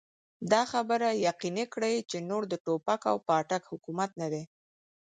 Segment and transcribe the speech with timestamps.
[0.51, 4.43] دا خبره يقيني کړي چې نور د ټوپک او پاټک حکومت نه دی.